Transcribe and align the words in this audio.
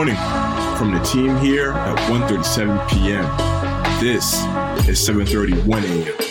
morning 0.00 0.16
from 0.78 0.92
the 0.92 1.00
team 1.00 1.36
here 1.36 1.72
at 1.72 1.98
ONE37pm 2.10 4.00
This 4.00 4.32
is 4.88 4.98
7:31 5.06 5.84
a.m. 5.84 6.30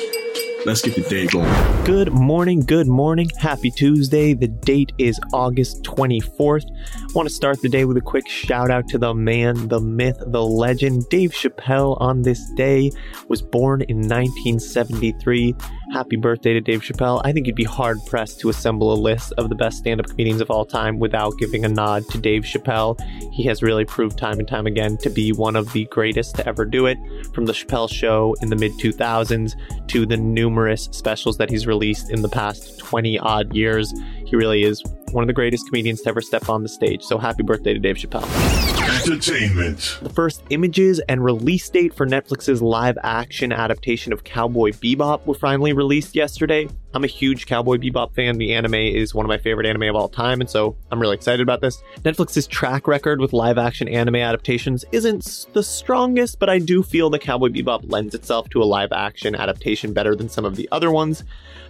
Let's 0.66 0.82
get 0.82 0.95
the 0.95 1.04
day 1.04 1.27
going. 1.27 1.48
Good 1.86 2.12
morning, 2.12 2.62
good 2.62 2.88
morning. 2.88 3.30
Happy 3.38 3.70
Tuesday. 3.70 4.34
The 4.34 4.48
date 4.48 4.91
is 4.98 5.20
August 5.34 5.84
24th. 5.84 6.66
I 6.68 7.13
want 7.13 7.30
to 7.30 7.34
start 7.34 7.62
the 7.62 7.70
day 7.70 7.86
with 7.86 7.95
a 7.98 8.02
quick 8.02 8.27
shout 8.27 8.71
out 8.71 8.88
to 8.88 8.98
the 8.98 9.13
man, 9.13 9.68
the 9.68 9.80
myth, 9.80 10.17
the 10.26 10.44
legend. 10.44 11.08
Dave 11.09 11.31
Chappelle 11.31 11.95
on 12.02 12.23
this 12.23 12.44
day 12.58 12.91
was 13.27 13.44
born 13.44 13.84
in 13.84 13.98
1973. 13.98 15.55
Happy 15.91 16.17
birthday 16.17 16.53
to 16.53 16.61
Dave 16.61 16.81
Chappelle. 16.81 17.20
I 17.23 17.31
think 17.31 17.48
you'd 17.48 17.55
be 17.55 17.63
hard 17.63 17.98
pressed 18.05 18.39
to 18.41 18.49
assemble 18.49 18.93
a 18.93 18.99
list 18.99 19.34
of 19.39 19.49
the 19.49 19.55
best 19.55 19.79
stand 19.79 19.99
up 19.99 20.05
comedians 20.05 20.39
of 20.39 20.52
all 20.52 20.63
time 20.63 20.99
without 20.99 21.34
giving 21.39 21.65
a 21.65 21.67
nod 21.67 22.07
to 22.09 22.20
Dave 22.20 22.43
Chappelle. 22.43 22.99
He 23.34 23.43
has 23.45 23.63
really 23.63 23.85
proved 23.85 24.15
time 24.15 24.38
and 24.38 24.48
time 24.48 24.67
again 24.67 24.98
to 24.98 25.09
be 25.09 25.31
one 25.31 25.55
of 25.55 25.73
the 25.73 25.85
greatest 25.85 26.35
to 26.35 26.48
ever 26.48 26.63
do 26.63 26.85
it, 26.85 26.99
from 27.34 27.48
The 27.48 27.53
Chappelle 27.53 27.91
Show 27.91 28.35
in 28.41 28.49
the 28.49 28.55
mid 28.55 28.73
2000s 28.73 29.53
to 29.88 30.05
the 30.05 30.17
numerous 30.17 30.89
specials 30.91 31.38
that 31.38 31.49
he's 31.49 31.65
released 31.65 32.12
in 32.12 32.21
the 32.21 32.29
past 32.29 32.77
20 32.77 33.17
odd 33.17 33.55
years. 33.55 33.91
He 34.26 34.35
really 34.35 34.63
is 34.63 34.84
one 35.12 35.23
of 35.23 35.27
the 35.27 35.34
greatest 35.34 35.65
comedians 35.70 36.01
to 36.01 36.09
ever 36.09 36.21
step 36.21 36.49
on 36.49 36.62
the 36.62 36.70
stage. 36.70 37.01
So 37.01 37.17
happy 37.17 37.41
birthday 37.41 37.73
to 37.73 37.79
Dave 37.79 37.95
Chappelle. 37.95 38.69
Entertainment. 39.09 39.98
The 40.04 40.09
first 40.09 40.44
images 40.52 40.99
and 41.09 41.23
release 41.23 41.68
date 41.68 41.95
for 41.95 42.05
Netflix's 42.05 42.62
live 42.62 42.95
action 43.02 43.52
adaptation 43.52 44.13
of 44.13 44.23
Cowboy 44.23 44.70
Bebop 44.72 45.26
were 45.26 45.34
finally 45.34 45.73
released 45.73 46.16
yesterday. 46.16 46.68
I'm 46.91 47.03
a 47.03 47.07
huge 47.07 47.45
Cowboy 47.45 47.77
Bebop 47.77 48.15
fan. 48.15 48.40
The 48.40 48.55
anime 48.55 48.73
is 48.73 49.13
one 49.13 49.23
of 49.23 49.29
my 49.29 49.37
favorite 49.37 49.68
anime 49.68 49.84
of 49.84 49.95
all 49.95 50.09
time, 50.09 50.41
and 50.41 50.49
so 50.49 50.76
I'm 50.90 50.99
really 50.99 51.13
excited 51.13 51.41
about 51.41 51.62
this. 51.62 51.84
Netflix's 51.99 52.48
track 52.48 52.87
record 52.87 53.21
with 53.21 53.31
live 53.31 53.59
action 53.59 53.87
anime 53.87 54.15
adaptations 54.15 54.84
isn't 54.91 55.48
the 55.54 55.62
strongest, 55.62 56.40
but 56.40 56.49
I 56.49 56.57
do 56.57 56.81
feel 56.81 57.12
that 57.12 57.21
Cowboy 57.21 57.49
Bebop 57.49 57.91
lends 57.91 58.15
itself 58.15 58.49
to 58.49 58.63
a 58.63 58.65
live 58.65 58.91
action 58.91 59.35
adaptation 59.35 59.93
better 59.93 60.15
than 60.15 60.29
some 60.29 60.46
of 60.46 60.55
the 60.55 60.68
other 60.71 60.90
ones. 60.90 61.23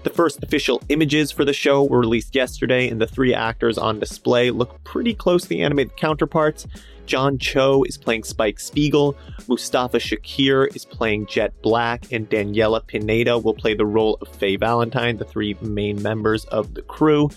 The 0.03 0.09
first 0.09 0.41
official 0.41 0.81
images 0.87 1.31
for 1.31 1.43
the 1.43 1.51
show 1.51 1.83
were 1.83 1.99
released 1.99 2.33
yesterday, 2.33 2.87
and 2.87 3.01
the 3.01 3.07
three 3.07 3.33
actors 3.33 3.77
on 3.77 3.99
display 3.99 4.51
look 4.51 4.81
pretty 4.85 5.13
close 5.13 5.43
to 5.43 5.49
the 5.49 5.61
animated 5.61 5.97
counterparts. 5.97 6.65
John 7.09 7.39
Cho 7.39 7.83
is 7.85 7.97
playing 7.97 8.23
Spike 8.23 8.59
Spiegel, 8.59 9.17
Mustafa 9.47 9.97
Shakir 9.97 10.73
is 10.75 10.85
playing 10.85 11.25
Jet 11.25 11.59
Black, 11.63 12.11
and 12.11 12.29
Daniela 12.29 12.85
Pineda 12.85 13.39
will 13.39 13.55
play 13.55 13.73
the 13.73 13.85
role 13.85 14.19
of 14.21 14.27
Faye 14.27 14.57
Valentine, 14.57 15.08
the 15.17 15.25
three 15.25 15.55
main 15.61 16.01
members 16.01 16.45
of 16.45 16.73
the 16.73 16.81
crew. 16.81 17.29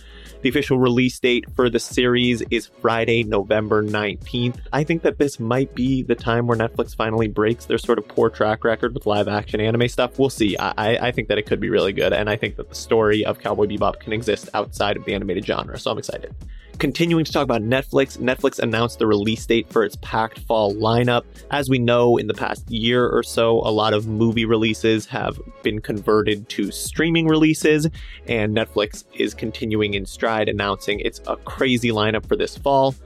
The 0.42 0.48
official 0.48 0.78
release 0.78 1.20
date 1.20 1.44
for 1.54 1.70
the 1.70 1.78
series 1.78 2.42
is 2.50 2.66
Friday, 2.66 3.22
November 3.22 3.82
19th. 3.82 4.58
I 4.72 4.82
think 4.82 5.02
that 5.02 5.18
this 5.18 5.38
might 5.38 5.72
be 5.74 6.02
the 6.02 6.16
time 6.16 6.48
where 6.48 6.58
Netflix 6.58 6.96
finally 6.96 7.28
breaks 7.28 7.66
their 7.66 7.78
sort 7.78 7.98
of 7.98 8.08
poor 8.08 8.28
track 8.28 8.64
record 8.64 8.92
with 8.92 9.06
live 9.06 9.28
action 9.28 9.60
anime 9.60 9.86
stuff. 9.86 10.18
We'll 10.18 10.30
see. 10.30 10.56
I, 10.56 11.08
I 11.08 11.12
think 11.12 11.28
that 11.28 11.38
it 11.38 11.46
could 11.46 11.60
be 11.60 11.70
really 11.70 11.92
good, 11.92 12.12
and 12.12 12.28
I 12.28 12.36
think 12.36 12.56
that 12.56 12.68
the 12.68 12.74
story 12.74 13.24
of 13.24 13.38
Cowboy 13.38 13.66
Bebop 13.66 14.00
can 14.00 14.12
exist 14.12 14.48
outside 14.52 14.96
of 14.96 15.04
the 15.04 15.14
animated 15.14 15.46
genre, 15.46 15.78
so 15.78 15.92
I'm 15.92 15.98
excited. 15.98 16.34
Continuing 16.82 17.24
to 17.24 17.30
talk 17.30 17.44
about 17.44 17.62
Netflix, 17.62 18.18
Netflix 18.18 18.58
announced 18.58 18.98
the 18.98 19.06
release 19.06 19.46
date 19.46 19.72
for 19.72 19.84
its 19.84 19.96
packed 20.02 20.40
fall 20.40 20.74
lineup. 20.74 21.22
As 21.52 21.70
we 21.70 21.78
know, 21.78 22.16
in 22.16 22.26
the 22.26 22.34
past 22.34 22.68
year 22.68 23.08
or 23.08 23.22
so, 23.22 23.60
a 23.60 23.70
lot 23.70 23.94
of 23.94 24.08
movie 24.08 24.44
releases 24.44 25.06
have 25.06 25.38
been 25.62 25.80
converted 25.80 26.48
to 26.48 26.72
streaming 26.72 27.28
releases, 27.28 27.86
and 28.26 28.56
Netflix 28.56 29.04
is 29.14 29.32
continuing 29.32 29.94
in 29.94 30.04
stride, 30.04 30.48
announcing 30.48 30.98
it's 30.98 31.20
a 31.28 31.36
crazy 31.36 31.90
lineup 31.90 32.26
for 32.26 32.34
this 32.34 32.58
fall. 32.58 32.96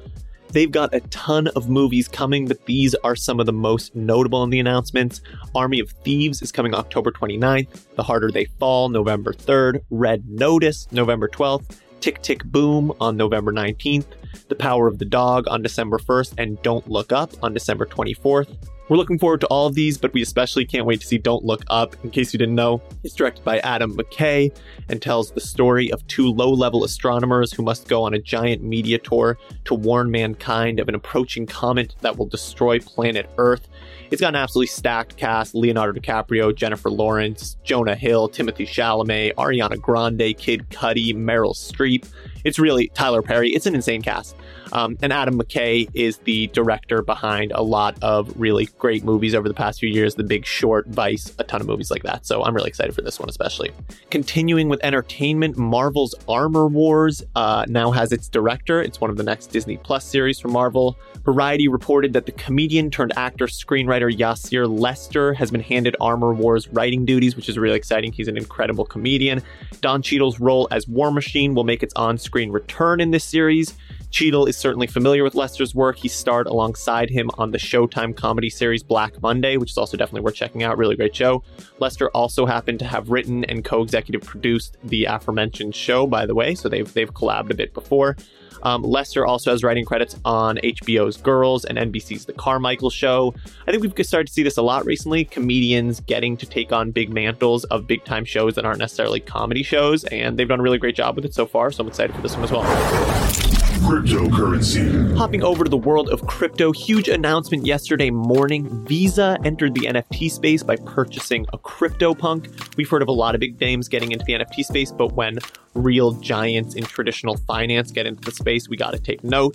They've 0.52 0.70
got 0.70 0.94
a 0.94 1.00
ton 1.10 1.48
of 1.48 1.68
movies 1.68 2.08
coming, 2.08 2.48
but 2.48 2.64
these 2.64 2.94
are 3.04 3.14
some 3.14 3.40
of 3.40 3.44
the 3.44 3.52
most 3.52 3.94
notable 3.94 4.42
in 4.42 4.48
the 4.48 4.60
announcements. 4.60 5.20
Army 5.54 5.80
of 5.80 5.90
Thieves 6.02 6.40
is 6.40 6.50
coming 6.50 6.74
October 6.74 7.10
29th, 7.10 7.94
The 7.94 8.02
Harder 8.02 8.30
They 8.30 8.46
Fall, 8.46 8.88
November 8.88 9.34
3rd, 9.34 9.82
Red 9.90 10.26
Notice, 10.30 10.88
November 10.92 11.28
12th, 11.28 11.80
Tick 12.00 12.22
Tick 12.22 12.44
Boom 12.44 12.92
on 13.00 13.16
November 13.16 13.52
19th, 13.52 14.06
The 14.48 14.54
Power 14.54 14.86
of 14.86 14.98
the 14.98 15.04
Dog 15.04 15.48
on 15.48 15.62
December 15.62 15.98
1st, 15.98 16.34
and 16.38 16.62
Don't 16.62 16.88
Look 16.88 17.12
Up 17.12 17.32
on 17.42 17.54
December 17.54 17.86
24th. 17.86 18.56
We're 18.88 18.96
looking 18.96 19.18
forward 19.18 19.40
to 19.40 19.48
all 19.48 19.66
of 19.66 19.74
these, 19.74 19.98
but 19.98 20.12
we 20.12 20.22
especially 20.22 20.64
can't 20.64 20.86
wait 20.86 21.00
to 21.00 21.06
see 21.08 21.18
Don't 21.18 21.44
Look 21.44 21.64
Up. 21.66 21.96
In 22.04 22.10
case 22.12 22.32
you 22.32 22.38
didn't 22.38 22.54
know, 22.54 22.80
it's 23.02 23.16
directed 23.16 23.44
by 23.44 23.58
Adam 23.58 23.96
McKay 23.96 24.56
and 24.88 25.02
tells 25.02 25.32
the 25.32 25.40
story 25.40 25.90
of 25.90 26.06
two 26.06 26.30
low 26.30 26.52
level 26.52 26.84
astronomers 26.84 27.52
who 27.52 27.64
must 27.64 27.88
go 27.88 28.04
on 28.04 28.14
a 28.14 28.20
giant 28.20 28.62
media 28.62 28.98
tour 28.98 29.38
to 29.64 29.74
warn 29.74 30.12
mankind 30.12 30.78
of 30.78 30.88
an 30.88 30.94
approaching 30.94 31.46
comet 31.46 31.96
that 32.02 32.16
will 32.16 32.26
destroy 32.26 32.78
planet 32.78 33.28
Earth. 33.38 33.66
It's 34.12 34.20
got 34.20 34.28
an 34.28 34.36
absolutely 34.36 34.68
stacked 34.68 35.16
cast 35.16 35.56
Leonardo 35.56 35.98
DiCaprio, 35.98 36.54
Jennifer 36.54 36.88
Lawrence, 36.88 37.56
Jonah 37.64 37.96
Hill, 37.96 38.28
Timothée 38.28 38.68
Chalamet, 38.68 39.34
Ariana 39.34 39.80
Grande, 39.80 40.36
Kid 40.38 40.70
Cudi, 40.70 41.12
Meryl 41.12 41.56
Streep. 41.56 42.06
It's 42.46 42.60
really 42.60 42.86
Tyler 42.94 43.22
Perry. 43.22 43.50
It's 43.50 43.66
an 43.66 43.74
insane 43.74 44.02
cast. 44.02 44.36
Um, 44.72 44.96
and 45.02 45.12
Adam 45.12 45.36
McKay 45.36 45.88
is 45.94 46.18
the 46.18 46.46
director 46.48 47.02
behind 47.02 47.50
a 47.52 47.62
lot 47.62 47.96
of 48.02 48.32
really 48.38 48.66
great 48.78 49.02
movies 49.02 49.34
over 49.34 49.48
the 49.48 49.54
past 49.54 49.80
few 49.80 49.88
years 49.88 50.14
The 50.14 50.22
Big 50.22 50.44
Short, 50.44 50.86
Vice, 50.86 51.32
a 51.40 51.44
ton 51.44 51.60
of 51.60 51.66
movies 51.66 51.90
like 51.90 52.04
that. 52.04 52.24
So 52.24 52.44
I'm 52.44 52.54
really 52.54 52.68
excited 52.68 52.94
for 52.94 53.02
this 53.02 53.18
one, 53.18 53.28
especially. 53.28 53.72
Continuing 54.10 54.68
with 54.68 54.78
entertainment, 54.84 55.56
Marvel's 55.56 56.14
Armor 56.28 56.68
Wars 56.68 57.20
uh, 57.34 57.64
now 57.68 57.90
has 57.90 58.12
its 58.12 58.28
director. 58.28 58.80
It's 58.80 59.00
one 59.00 59.10
of 59.10 59.16
the 59.16 59.24
next 59.24 59.48
Disney 59.48 59.76
Plus 59.78 60.04
series 60.04 60.38
from 60.38 60.52
Marvel. 60.52 60.96
Variety 61.24 61.66
reported 61.66 62.12
that 62.12 62.26
the 62.26 62.32
comedian 62.32 62.92
turned 62.92 63.12
actor 63.16 63.46
screenwriter 63.46 64.16
Yassir 64.16 64.68
Lester 64.68 65.34
has 65.34 65.50
been 65.50 65.60
handed 65.60 65.96
Armor 66.00 66.32
Wars 66.32 66.68
writing 66.68 67.04
duties, 67.04 67.34
which 67.34 67.48
is 67.48 67.58
really 67.58 67.76
exciting. 67.76 68.12
He's 68.12 68.28
an 68.28 68.36
incredible 68.36 68.84
comedian. 68.84 69.42
Don 69.80 70.02
Cheadle's 70.02 70.38
role 70.38 70.68
as 70.70 70.86
War 70.86 71.10
Machine 71.10 71.54
will 71.54 71.64
make 71.64 71.82
its 71.82 71.94
on 71.94 72.18
screen 72.36 72.52
return 72.52 73.00
in 73.00 73.12
this 73.12 73.24
series. 73.24 73.72
Cheadle 74.16 74.46
is 74.46 74.56
certainly 74.56 74.86
familiar 74.86 75.22
with 75.22 75.34
Lester's 75.34 75.74
work. 75.74 75.98
He 75.98 76.08
starred 76.08 76.46
alongside 76.46 77.10
him 77.10 77.30
on 77.36 77.50
the 77.50 77.58
Showtime 77.58 78.16
comedy 78.16 78.48
series 78.48 78.82
Black 78.82 79.20
Monday, 79.20 79.58
which 79.58 79.72
is 79.72 79.76
also 79.76 79.98
definitely 79.98 80.22
worth 80.22 80.36
checking 80.36 80.62
out. 80.62 80.78
Really 80.78 80.96
great 80.96 81.14
show. 81.14 81.44
Lester 81.80 82.08
also 82.12 82.46
happened 82.46 82.78
to 82.78 82.86
have 82.86 83.10
written 83.10 83.44
and 83.44 83.62
co-executive 83.62 84.22
produced 84.22 84.78
the 84.82 85.04
aforementioned 85.04 85.74
show, 85.74 86.06
by 86.06 86.24
the 86.24 86.34
way, 86.34 86.54
so 86.54 86.70
they've 86.70 86.90
they've 86.94 87.12
collabed 87.12 87.50
a 87.50 87.54
bit 87.54 87.74
before. 87.74 88.16
Um, 88.62 88.82
Lester 88.82 89.26
also 89.26 89.50
has 89.50 89.62
writing 89.62 89.84
credits 89.84 90.18
on 90.24 90.56
HBO's 90.64 91.18
Girls 91.18 91.66
and 91.66 91.76
NBC's 91.76 92.24
The 92.24 92.32
Carmichael 92.32 92.88
Show. 92.88 93.34
I 93.66 93.70
think 93.70 93.82
we've 93.82 94.06
started 94.06 94.28
to 94.28 94.32
see 94.32 94.42
this 94.42 94.56
a 94.56 94.62
lot 94.62 94.86
recently 94.86 95.26
comedians 95.26 96.00
getting 96.00 96.38
to 96.38 96.46
take 96.46 96.72
on 96.72 96.90
big 96.90 97.12
mantles 97.12 97.64
of 97.64 97.86
big 97.86 98.02
time 98.06 98.24
shows 98.24 98.54
that 98.54 98.64
aren't 98.64 98.78
necessarily 98.78 99.20
comedy 99.20 99.62
shows, 99.62 100.04
and 100.04 100.38
they've 100.38 100.48
done 100.48 100.60
a 100.60 100.62
really 100.62 100.78
great 100.78 100.96
job 100.96 101.16
with 101.16 101.26
it 101.26 101.34
so 101.34 101.44
far, 101.44 101.70
so 101.70 101.82
I'm 101.82 101.88
excited 101.88 102.16
for 102.16 102.22
this 102.22 102.34
one 102.34 102.44
as 102.44 102.50
well. 102.50 103.45
Cryptocurrency. 103.86 105.16
Hopping 105.16 105.44
over 105.44 105.62
to 105.62 105.70
the 105.70 105.76
world 105.76 106.08
of 106.08 106.26
crypto, 106.26 106.72
huge 106.72 107.08
announcement 107.08 107.64
yesterday 107.64 108.10
morning. 108.10 108.84
Visa 108.84 109.38
entered 109.44 109.74
the 109.74 109.82
NFT 109.82 110.28
space 110.28 110.64
by 110.64 110.74
purchasing 110.74 111.46
a 111.52 111.58
CryptoPunk. 111.58 112.76
We've 112.76 112.90
heard 112.90 113.02
of 113.02 113.06
a 113.06 113.12
lot 113.12 113.36
of 113.36 113.40
big 113.40 113.60
names 113.60 113.86
getting 113.86 114.10
into 114.10 114.24
the 114.24 114.32
NFT 114.32 114.64
space, 114.64 114.90
but 114.90 115.12
when 115.12 115.38
real 115.74 116.10
giants 116.14 116.74
in 116.74 116.82
traditional 116.82 117.36
finance 117.36 117.92
get 117.92 118.06
into 118.06 118.22
the 118.22 118.32
space, 118.32 118.68
we 118.68 118.76
got 118.76 118.90
to 118.90 118.98
take 118.98 119.22
note 119.22 119.54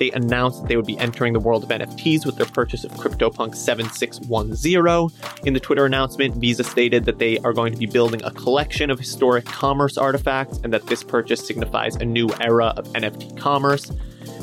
they 0.00 0.10
announced 0.12 0.62
that 0.62 0.68
they 0.68 0.76
would 0.76 0.86
be 0.86 0.98
entering 0.98 1.34
the 1.34 1.38
world 1.38 1.62
of 1.62 1.68
NFTs 1.68 2.24
with 2.24 2.36
their 2.36 2.46
purchase 2.46 2.84
of 2.84 2.90
CryptoPunk 2.92 3.54
7610. 3.54 5.46
In 5.46 5.52
the 5.52 5.60
Twitter 5.60 5.84
announcement, 5.84 6.34
Visa 6.36 6.64
stated 6.64 7.04
that 7.04 7.18
they 7.18 7.38
are 7.40 7.52
going 7.52 7.72
to 7.72 7.78
be 7.78 7.84
building 7.84 8.24
a 8.24 8.30
collection 8.30 8.90
of 8.90 8.98
historic 8.98 9.44
commerce 9.44 9.98
artifacts 9.98 10.58
and 10.64 10.72
that 10.72 10.86
this 10.86 11.04
purchase 11.04 11.46
signifies 11.46 11.96
a 11.96 12.04
new 12.06 12.30
era 12.40 12.72
of 12.78 12.86
NFT 12.94 13.36
commerce. 13.36 13.92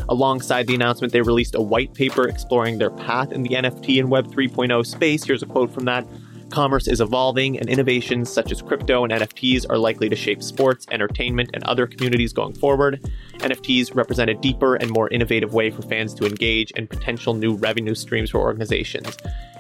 Alongside 0.10 0.68
the 0.68 0.76
announcement, 0.76 1.12
they 1.12 1.22
released 1.22 1.56
a 1.56 1.62
white 1.62 1.92
paper 1.96 2.28
exploring 2.28 2.78
their 2.78 2.92
path 2.92 3.32
in 3.32 3.42
the 3.42 3.50
NFT 3.50 4.00
and 4.00 4.12
Web 4.12 4.28
3.0 4.28 4.86
space. 4.86 5.24
Here's 5.24 5.42
a 5.42 5.48
quote 5.48 5.74
from 5.74 5.86
that. 5.86 6.06
Commerce 6.50 6.88
is 6.88 7.02
evolving, 7.02 7.60
and 7.60 7.70
innovations 7.70 8.32
such 8.32 8.52
as 8.52 8.62
crypto 8.62 9.04
and 9.04 9.12
NFTs 9.12 9.66
are 9.70 9.78
likely 9.78 10.08
to 10.10 10.16
shape 10.16 10.42
sports, 10.42 10.86
entertainment, 10.92 11.50
and 11.54 11.64
other 11.66 11.86
communities 11.86 12.32
going 12.32 12.54
forward. 12.54 13.02
NFTs 13.40 13.94
represent 13.96 14.30
a 14.30 14.34
deeper 14.36 14.76
and 14.76 14.90
more 14.90 15.10
innovative 15.10 15.54
way 15.54 15.70
for 15.70 15.82
fans 15.82 16.14
to 16.16 16.26
engage 16.26 16.72
and 16.76 16.90
potential 16.90 17.34
new 17.34 17.56
revenue 17.56 17.96
streams 17.96 18.30
for 18.30 18.40
organizations. 18.40 19.18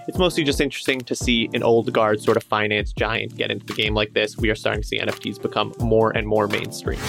It's 0.07 0.18
mostly 0.18 0.45
just 0.45 0.62
interesting 0.62 1.01
to 1.01 1.16
see 1.16 1.50
an 1.54 1.63
old 1.63 1.92
guard 1.92 2.22
sort 2.22 2.38
of 2.38 2.44
finance 2.44 2.94
giant 2.94 3.36
get 3.36 3.51
into 3.51 3.66
the 3.66 3.74
game 3.74 3.94
like 3.94 4.13
this. 4.13 4.38
We 4.38 4.50
are 4.50 4.56
starting 4.56 4.81
to 4.81 4.88
see 4.88 5.00
NFTs 5.00 5.42
become 5.42 5.74
more 5.80 6.16
and 6.16 6.25
more 6.25 6.48
mainstream. 6.48 7.00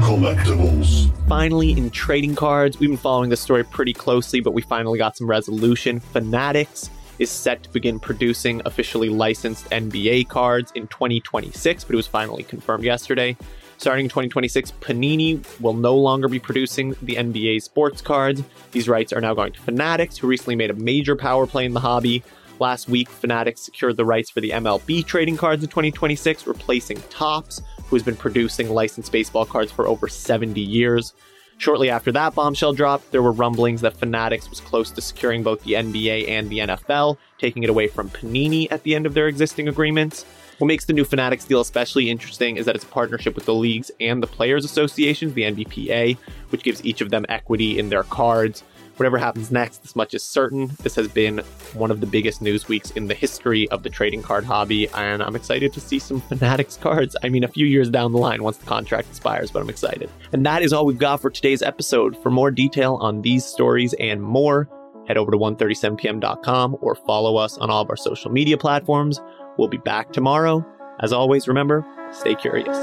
Collectibles. 0.00 1.12
Finally, 1.28 1.72
in 1.72 1.90
trading 1.90 2.34
cards, 2.34 2.80
we've 2.80 2.88
been 2.88 2.96
following 2.96 3.28
this 3.28 3.40
story 3.40 3.62
pretty 3.62 3.92
closely, 3.92 4.40
but 4.40 4.52
we 4.52 4.62
finally 4.62 4.98
got 4.98 5.18
some 5.18 5.28
resolution. 5.28 6.00
Fanatics 6.00 6.88
is 7.20 7.30
set 7.30 7.62
to 7.62 7.70
begin 7.70 8.00
producing 8.00 8.60
officially 8.64 9.10
licensed 9.10 9.70
NBA 9.70 10.28
cards 10.28 10.72
in 10.74 10.88
2026, 10.88 11.84
but 11.84 11.92
it 11.92 11.96
was 11.96 12.06
finally 12.06 12.42
confirmed 12.42 12.82
yesterday. 12.82 13.36
Starting 13.76 14.06
in 14.06 14.10
2026, 14.10 14.72
Panini 14.80 15.42
will 15.60 15.74
no 15.74 15.94
longer 15.96 16.28
be 16.28 16.38
producing 16.38 16.90
the 17.02 17.16
NBA 17.16 17.62
sports 17.62 18.02
cards. 18.02 18.42
These 18.72 18.88
rights 18.88 19.12
are 19.12 19.20
now 19.20 19.34
going 19.34 19.52
to 19.52 19.60
Fanatics, 19.60 20.18
who 20.18 20.26
recently 20.26 20.56
made 20.56 20.70
a 20.70 20.74
major 20.74 21.14
power 21.14 21.46
play 21.46 21.64
in 21.64 21.72
the 21.72 21.80
hobby. 21.80 22.22
Last 22.58 22.88
week, 22.90 23.08
Fanatics 23.08 23.62
secured 23.62 23.96
the 23.96 24.04
rights 24.04 24.28
for 24.28 24.40
the 24.40 24.50
MLB 24.50 25.06
trading 25.06 25.36
cards 25.36 25.62
in 25.62 25.70
2026, 25.70 26.46
replacing 26.46 27.00
Topps, 27.08 27.62
who 27.84 27.96
has 27.96 28.02
been 28.02 28.16
producing 28.16 28.68
licensed 28.70 29.12
baseball 29.12 29.46
cards 29.46 29.72
for 29.72 29.86
over 29.86 30.08
70 30.08 30.60
years. 30.60 31.14
Shortly 31.60 31.90
after 31.90 32.10
that 32.12 32.34
bombshell 32.34 32.72
dropped, 32.72 33.12
there 33.12 33.20
were 33.20 33.32
rumblings 33.32 33.82
that 33.82 33.94
Fanatics 33.94 34.48
was 34.48 34.60
close 34.60 34.90
to 34.92 35.02
securing 35.02 35.42
both 35.42 35.62
the 35.62 35.74
NBA 35.74 36.26
and 36.26 36.48
the 36.48 36.60
NFL, 36.60 37.18
taking 37.36 37.62
it 37.62 37.68
away 37.68 37.86
from 37.86 38.08
Panini 38.08 38.66
at 38.70 38.82
the 38.82 38.94
end 38.94 39.04
of 39.04 39.12
their 39.12 39.28
existing 39.28 39.68
agreements. 39.68 40.24
What 40.56 40.68
makes 40.68 40.86
the 40.86 40.94
new 40.94 41.04
Fanatics 41.04 41.44
deal 41.44 41.60
especially 41.60 42.08
interesting 42.08 42.56
is 42.56 42.64
that 42.64 42.76
it's 42.76 42.84
a 42.86 42.88
partnership 42.88 43.34
with 43.34 43.44
the 43.44 43.52
leagues 43.52 43.90
and 44.00 44.22
the 44.22 44.26
players' 44.26 44.64
associations, 44.64 45.34
the 45.34 45.42
NBPA, 45.42 46.16
which 46.48 46.62
gives 46.62 46.82
each 46.82 47.02
of 47.02 47.10
them 47.10 47.26
equity 47.28 47.78
in 47.78 47.90
their 47.90 48.04
cards. 48.04 48.62
Whatever 49.00 49.16
happens 49.16 49.50
next, 49.50 49.78
this 49.78 49.96
much 49.96 50.12
is 50.12 50.22
certain. 50.22 50.72
This 50.82 50.94
has 50.96 51.08
been 51.08 51.38
one 51.72 51.90
of 51.90 52.00
the 52.02 52.06
biggest 52.06 52.42
news 52.42 52.68
weeks 52.68 52.90
in 52.90 53.06
the 53.06 53.14
history 53.14 53.66
of 53.70 53.82
the 53.82 53.88
trading 53.88 54.22
card 54.22 54.44
hobby, 54.44 54.90
and 54.90 55.22
I'm 55.22 55.34
excited 55.34 55.72
to 55.72 55.80
see 55.80 55.98
some 55.98 56.20
Fanatics 56.20 56.76
cards. 56.76 57.16
I 57.22 57.30
mean, 57.30 57.42
a 57.42 57.48
few 57.48 57.64
years 57.64 57.88
down 57.88 58.12
the 58.12 58.18
line 58.18 58.42
once 58.42 58.58
the 58.58 58.66
contract 58.66 59.08
expires, 59.08 59.50
but 59.50 59.62
I'm 59.62 59.70
excited. 59.70 60.10
And 60.34 60.44
that 60.44 60.60
is 60.60 60.74
all 60.74 60.84
we've 60.84 60.98
got 60.98 61.22
for 61.22 61.30
today's 61.30 61.62
episode. 61.62 62.14
For 62.22 62.28
more 62.28 62.50
detail 62.50 62.96
on 62.96 63.22
these 63.22 63.42
stories 63.42 63.94
and 63.94 64.22
more, 64.22 64.68
head 65.08 65.16
over 65.16 65.30
to 65.30 65.38
ONE37pm.com 65.38 66.76
or 66.82 66.94
follow 66.94 67.38
us 67.38 67.56
on 67.56 67.70
all 67.70 67.80
of 67.80 67.88
our 67.88 67.96
social 67.96 68.30
media 68.30 68.58
platforms. 68.58 69.18
We'll 69.56 69.68
be 69.68 69.78
back 69.78 70.12
tomorrow. 70.12 70.62
As 71.00 71.10
always, 71.10 71.48
remember, 71.48 71.86
stay 72.12 72.34
curious. 72.34 72.76